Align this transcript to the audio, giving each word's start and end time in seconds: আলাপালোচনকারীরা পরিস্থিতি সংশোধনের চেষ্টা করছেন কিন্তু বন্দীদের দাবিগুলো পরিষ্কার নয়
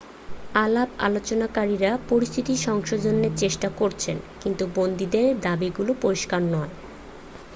আলাপালোচনকারীরা 0.57 1.91
পরিস্থিতি 2.09 2.53
সংশোধনের 2.67 3.33
চেষ্টা 3.37 3.67
করছেন 3.79 4.17
কিন্তু 4.41 4.63
বন্দীদের 4.75 5.27
দাবিগুলো 5.41 5.91
পরিষ্কার 6.01 6.41
নয় 6.53 6.71